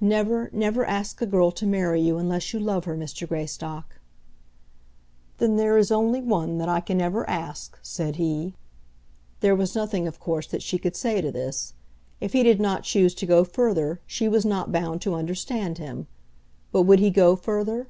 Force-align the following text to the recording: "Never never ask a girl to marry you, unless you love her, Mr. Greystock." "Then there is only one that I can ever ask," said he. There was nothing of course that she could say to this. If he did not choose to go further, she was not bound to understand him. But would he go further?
"Never 0.00 0.48
never 0.54 0.86
ask 0.86 1.20
a 1.20 1.26
girl 1.26 1.50
to 1.50 1.66
marry 1.66 2.00
you, 2.00 2.16
unless 2.16 2.54
you 2.54 2.58
love 2.58 2.86
her, 2.86 2.96
Mr. 2.96 3.28
Greystock." 3.28 4.00
"Then 5.36 5.56
there 5.56 5.76
is 5.76 5.90
only 5.92 6.22
one 6.22 6.56
that 6.56 6.68
I 6.70 6.80
can 6.80 6.98
ever 6.98 7.28
ask," 7.28 7.78
said 7.82 8.16
he. 8.16 8.54
There 9.40 9.54
was 9.54 9.74
nothing 9.74 10.08
of 10.08 10.18
course 10.18 10.46
that 10.46 10.62
she 10.62 10.78
could 10.78 10.96
say 10.96 11.20
to 11.20 11.30
this. 11.30 11.74
If 12.22 12.32
he 12.32 12.42
did 12.42 12.58
not 12.58 12.84
choose 12.84 13.14
to 13.16 13.26
go 13.26 13.44
further, 13.44 14.00
she 14.06 14.28
was 14.28 14.46
not 14.46 14.72
bound 14.72 15.02
to 15.02 15.12
understand 15.14 15.76
him. 15.76 16.06
But 16.72 16.84
would 16.84 17.00
he 17.00 17.10
go 17.10 17.36
further? 17.36 17.86